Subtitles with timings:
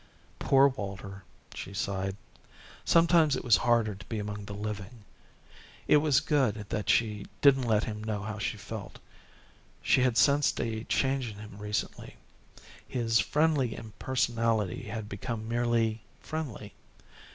[0.39, 1.23] Poor Walter
[1.53, 2.15] she sighed.
[2.83, 5.05] Sometimes it was harder to be among the living.
[5.87, 8.97] It was good that she didn't let him know how she felt.
[9.83, 12.15] She had sensed a change in him recently.
[12.87, 16.73] His friendly impersonality had become merely friendly.